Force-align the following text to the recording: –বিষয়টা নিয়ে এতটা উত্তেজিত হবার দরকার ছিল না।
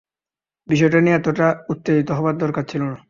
–বিষয়টা 0.67 0.99
নিয়ে 1.01 1.17
এতটা 1.17 1.47
উত্তেজিত 1.69 2.09
হবার 2.11 2.35
দরকার 2.37 2.63
ছিল 2.71 2.81
না। 2.83 2.95